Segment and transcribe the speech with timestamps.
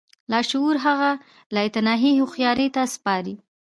[0.31, 1.11] لاشعور هغه
[1.55, 3.35] لايتناهي هوښياري ته سپاري.